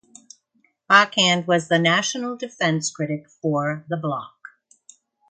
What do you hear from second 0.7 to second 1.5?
Bachand